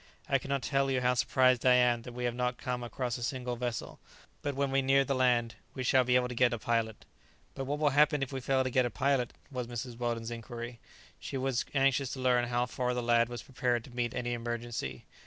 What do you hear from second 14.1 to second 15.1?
any emergency.